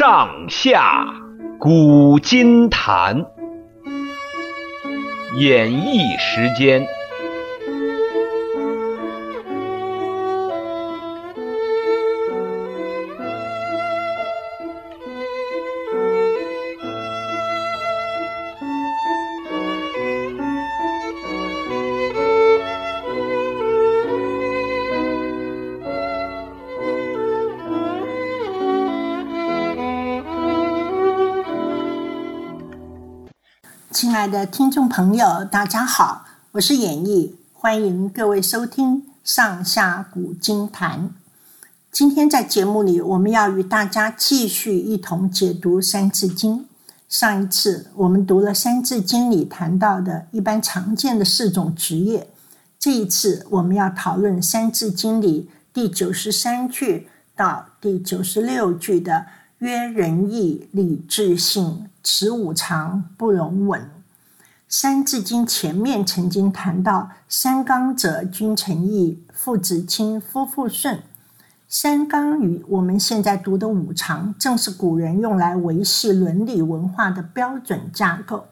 [0.00, 1.04] 上下
[1.58, 3.26] 古今谈，
[5.36, 6.88] 演绎时间。
[34.00, 41.00] 亲爱的听众朋友，大家好，我是演绎，欢迎各位收听《上下古今谈》。
[41.92, 46.60] 今天在节目里，我们要与大家继续一同解读《三字经》。
[47.10, 52.26] 上一次我们读了《三字经》里谈到的一般常见的四种职业，
[52.78, 57.06] 这一次我们要讨论《三字经》里第九十三句
[57.36, 59.26] 到第九十六句的
[59.60, 61.84] “曰仁义礼智信”。
[62.02, 63.80] 此五常不容紊。
[64.68, 71.02] 《三字经》前面曾经谈到“三纲者，君臣义，父子亲，夫妇顺”。
[71.68, 78.46] 三纲与我们现在读的五常，正是古人用来维系伦理文化的标准架构，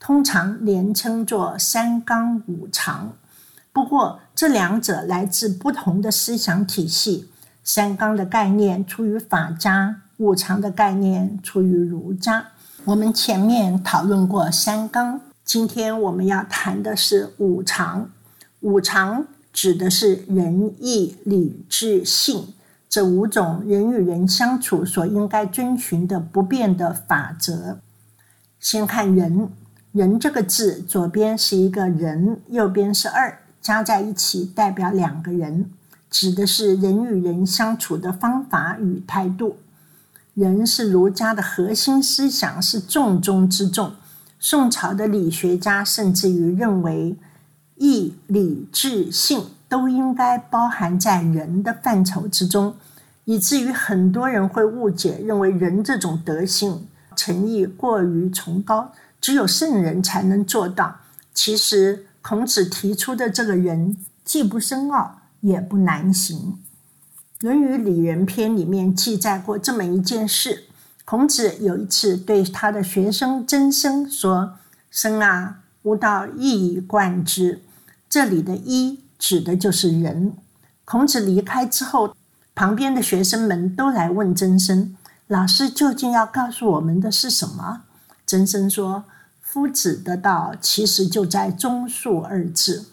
[0.00, 3.12] 通常连称作“三纲五常”。
[3.72, 7.30] 不过，这两者来自不同的思想体系。
[7.62, 12.46] 三纲的概念出于法家，五常的概念出于儒家。
[12.88, 18.08] 我们前面讨论过三纲，今天我们要谈的是五常。
[18.60, 22.54] 五常指的是仁义礼智信
[22.88, 27.78] 这五种人与人相处所应该遵循的不变的法则。
[28.58, 29.50] 先看仁，
[29.92, 35.70] 仁这个字，左边是一个人，右边是二，加在一起代表两个人，
[36.08, 39.58] 指的是人与人相处的方法与态度。
[40.38, 43.94] 人是儒家的核心思想，是重中之重。
[44.38, 47.16] 宋朝的理学家甚至于认为，
[47.74, 52.76] 义、礼、智、信都应该包含在仁的范畴之中，
[53.24, 56.86] 以至于很多人会误解，认为仁这种德性
[57.16, 60.98] 诚意过于崇高，只有圣人才能做到。
[61.34, 66.38] 其实，孔子提出的这个仁，既不深奥，也不难行。
[67.40, 70.64] 《论语·里仁篇》里面记载过这么一件事：
[71.04, 74.54] 孔子有一次对他的学生曾生说
[74.90, 77.62] ：“生啊，吾道一以贯之。”
[78.10, 80.32] 这里的一指的就是仁。
[80.84, 82.16] 孔子离开之后，
[82.56, 84.96] 旁边的学生们都来问曾生
[85.28, 87.82] ：“老师究竟要告诉我们的是什么？”
[88.26, 89.04] 曾生说
[89.40, 92.86] ：“夫子的道其实就在忠恕二字。”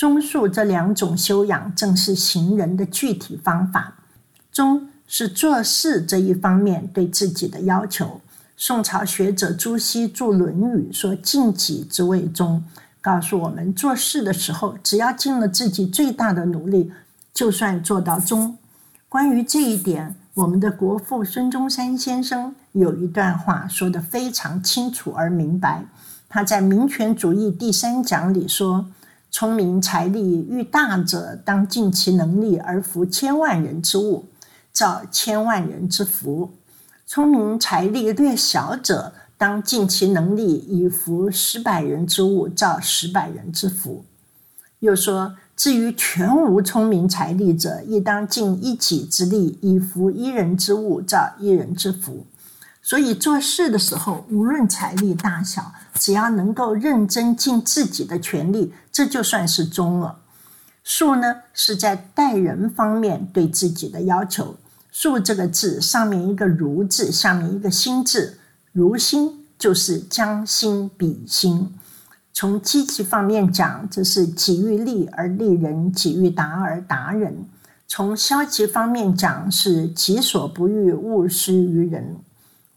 [0.00, 3.98] 忠恕这两种修养，正是行仁的具体方法。
[4.50, 8.22] 忠是做事这一方面对自己的要求。
[8.56, 12.64] 宋朝学者朱熹著《论语》说：“尽己之谓忠”，
[13.02, 16.90] 告诉我们做事的时候，只要尽了自己最大的努力，
[17.34, 18.56] 就算做到忠。
[19.06, 25.84] 关于这一点，我们的国父孙中山先生有一段话说得非常清楚而明白。
[26.26, 28.86] 他在《民权主义》第三讲里说。
[29.40, 34.26] 聪明才力愈大者，当尽其能力而服千万人之物，
[34.70, 36.50] 造千万人之福；
[37.06, 44.04] 聪明才力略小者，当尽其能力以服十百人之物，造十百人之福。
[44.80, 52.26] 又说，至于全无聪明才力者，亦当尽一己之力以服一人之物，造一人之福。
[52.82, 60.20] 所以做事的时候，无论财力大小，只要能够认真尽自己的全力，这就算是忠了。
[60.84, 64.56] 恕呢，是在待人方面对自己的要求。
[64.92, 68.38] 恕这个字上面一个如字，下面一个心字，
[68.72, 71.72] 如心就是将心比心。
[72.32, 77.44] 从积极方面讲，这是己欲立而立人，己欲达而达人；
[77.86, 82.16] 从消极方面讲，是己所不欲，勿施于人。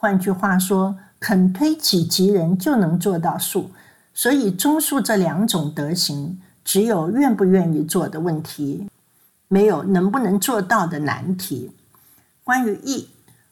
[0.00, 3.66] 换句话说，肯推己及人就能做到恕。
[4.14, 8.88] 所以忠恕这两种德行，只有愿不愿意做的问题，
[9.48, 11.72] 没有能不能做到的难题。
[12.44, 13.08] 关于义，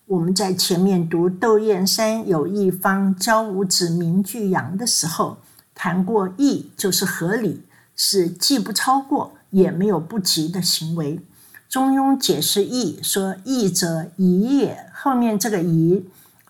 [0.06, 5.38] 我们在前面读窦燕山有义方，教五子名俱扬的时候，
[5.74, 7.62] 谈过义就是合理，
[7.96, 11.20] 是既不超过，也没有不及的行为。
[11.68, 16.08] 中庸解释义说：“义者宜也。”后面这个宜。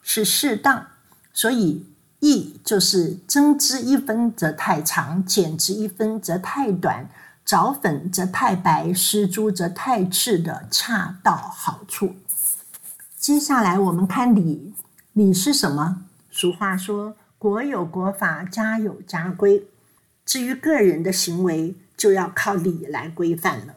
[0.08, 0.86] 是适当，
[1.32, 1.84] 所以
[2.20, 7.10] 义就是增之一分则太长，减之一分则太短，
[7.44, 12.14] 找粉则太白，施猪则太赤的恰到好处。
[13.18, 14.72] 接下来我们看礼，
[15.12, 16.04] 礼是什么？
[16.30, 19.66] 俗话说：“国有国法，家有家规。”
[20.24, 23.72] 至于个人的行为，就要靠礼来规范了。《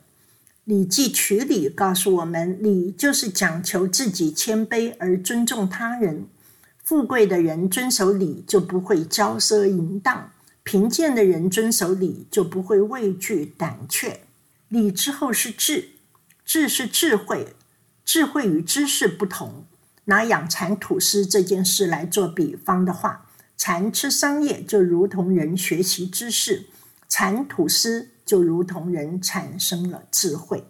[0.69, 6.27] 礼记·曲礼》告诉我们，礼就是讲求自己谦卑而尊重他人。
[6.83, 10.29] 富贵的人遵守礼，就不会骄奢淫荡；
[10.61, 14.21] 贫贱的人遵守礼，就不会畏惧胆怯。
[14.67, 15.89] 礼之后是智，
[16.45, 17.55] 智是智慧。
[18.05, 19.65] 智慧与知识不同。
[20.05, 23.25] 拿养蚕吐丝这件事来做比方的话，
[23.57, 26.67] 蚕吃桑叶就如同人学习知识，
[27.07, 28.09] 蚕吐丝。
[28.29, 30.59] 就如同人产生了智慧，《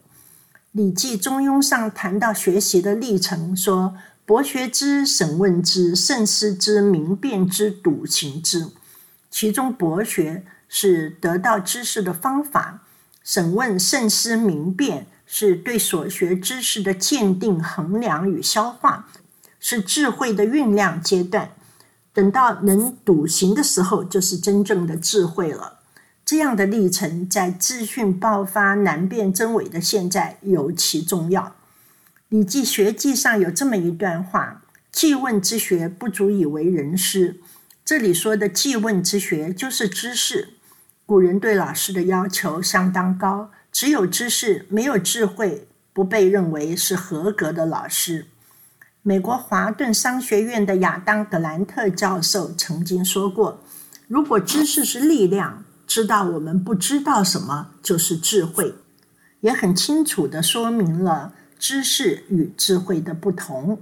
[0.72, 8.68] 礼记·中庸》上谈到学习的历程，说：“博学之，审问之，慎思之，明辨之，笃行之。”
[9.30, 12.84] 其中，博学是得到知识的方法，
[13.26, 19.10] 审问、慎思、明辨是对所学知识的鉴定、衡量与消化，
[19.60, 21.52] 是智慧的酝酿阶段。
[22.14, 25.79] 等到能笃行的时候，就是真正的智慧了。
[26.30, 31.42] 这样的历程，在资讯爆发、难辨真伪的现在尤其重要。
[32.30, 34.62] 《礼记学记》上有这么一段话
[34.94, 37.40] ：“记问之学，不足以为人师。”
[37.84, 40.50] 这里说的记问之学，就是知识。
[41.08, 48.28] 古人对老师的要求相当高，只有知识，没有智慧，不被认为是合格的老师。
[49.02, 53.64] 美国华顿商学院的亚当·格兰特教授曾经说过
[54.08, 58.75] ：“如果知识是力量。”知道我们不知道什么就是智慧，
[59.39, 63.81] 也很清楚地说明了知识与智慧的不同。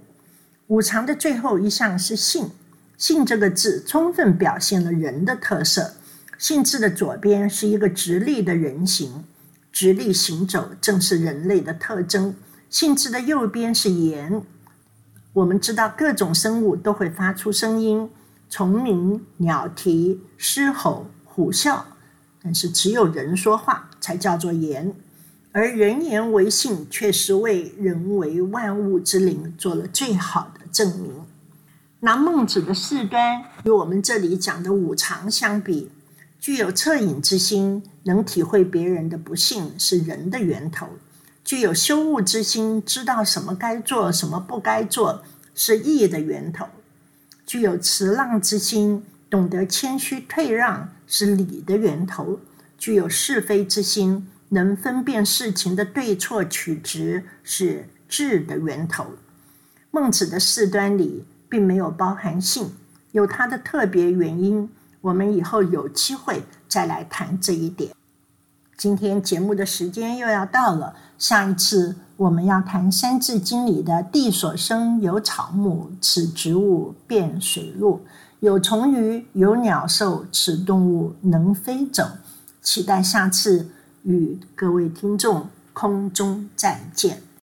[0.67, 2.51] 五常的最后一项是性，
[2.97, 5.95] 性这个字充分表现了人的特色。
[6.37, 9.25] 性字的左边是一个直立的人形，
[9.73, 12.33] 直立行走正是人类的特征。
[12.69, 14.41] 性字的右边是言，
[15.33, 18.09] 我们知道各种生物都会发出声音，
[18.49, 21.81] 虫鸣、鸟啼、狮吼、虎啸。
[22.41, 24.93] 但是只有人说话才叫做言，
[25.51, 31.11] 而人言为信，却是为人为万物之灵做了最好的证明。
[32.01, 35.89] 拿孟子的四端与我们这里讲的五常相比，
[36.39, 40.85] 具有恻隐之心，能体会别人的不幸是人的源头；
[41.43, 45.23] 具有羞恶之心，知道什么该做，什么不该做，
[45.55, 46.65] 是义的源头；
[47.47, 50.89] 具有辞让之心，懂得谦虚退让。
[51.09, 52.37] 是礼的源头，
[52.77, 59.05] 具有是非之心，能分辨事情的对错曲直，是智的源头。
[59.89, 62.73] 孟子的四端里并没有包含性，
[63.13, 64.69] 有它的特别原因。
[64.99, 67.95] 我们以后有机会再来谈这一点。
[68.75, 78.05] 今天节目的时间又要到了，下一次我们要谈《三字经》里的“地所生，有草木，此植物，变水陆。”
[78.39, 82.03] 有虫鱼，有鸟兽，此动物能飞走。
[82.61, 83.67] 期待下次
[84.03, 87.26] 与各位听众空中再见。